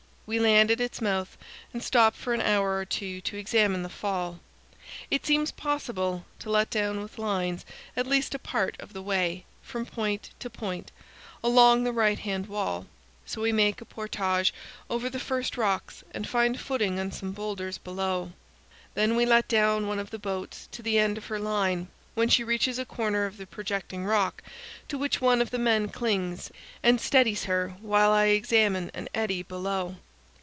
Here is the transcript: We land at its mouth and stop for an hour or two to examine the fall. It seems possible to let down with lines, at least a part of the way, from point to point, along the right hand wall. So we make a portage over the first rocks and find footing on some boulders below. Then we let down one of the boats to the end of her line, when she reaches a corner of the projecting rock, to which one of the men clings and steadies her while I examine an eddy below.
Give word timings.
We 0.33 0.39
land 0.39 0.71
at 0.71 0.79
its 0.79 1.01
mouth 1.01 1.37
and 1.73 1.83
stop 1.83 2.15
for 2.15 2.33
an 2.33 2.39
hour 2.39 2.77
or 2.77 2.85
two 2.85 3.19
to 3.19 3.35
examine 3.35 3.83
the 3.83 3.89
fall. 3.89 4.39
It 5.09 5.25
seems 5.25 5.51
possible 5.51 6.25
to 6.39 6.49
let 6.49 6.69
down 6.69 7.01
with 7.01 7.17
lines, 7.19 7.65
at 7.97 8.07
least 8.07 8.33
a 8.33 8.39
part 8.39 8.77
of 8.79 8.93
the 8.93 9.01
way, 9.01 9.43
from 9.61 9.85
point 9.85 10.29
to 10.39 10.49
point, 10.49 10.89
along 11.43 11.83
the 11.83 11.91
right 11.91 12.17
hand 12.19 12.47
wall. 12.47 12.87
So 13.25 13.41
we 13.41 13.51
make 13.51 13.81
a 13.81 13.85
portage 13.85 14.53
over 14.89 15.09
the 15.09 15.19
first 15.19 15.57
rocks 15.57 16.01
and 16.13 16.25
find 16.25 16.57
footing 16.57 16.97
on 16.97 17.11
some 17.11 17.33
boulders 17.33 17.77
below. 17.77 18.31
Then 18.93 19.17
we 19.17 19.25
let 19.25 19.49
down 19.49 19.85
one 19.85 19.99
of 19.99 20.11
the 20.11 20.17
boats 20.19 20.69
to 20.71 20.81
the 20.81 20.97
end 20.97 21.17
of 21.17 21.25
her 21.25 21.39
line, 21.39 21.89
when 22.13 22.29
she 22.29 22.45
reaches 22.45 22.79
a 22.79 22.85
corner 22.85 23.25
of 23.25 23.35
the 23.35 23.45
projecting 23.45 24.05
rock, 24.05 24.41
to 24.87 24.97
which 24.97 25.19
one 25.19 25.41
of 25.41 25.51
the 25.51 25.59
men 25.59 25.89
clings 25.89 26.49
and 26.81 27.01
steadies 27.01 27.43
her 27.43 27.75
while 27.81 28.11
I 28.13 28.27
examine 28.27 28.89
an 28.93 29.09
eddy 29.13 29.43
below. 29.43 29.97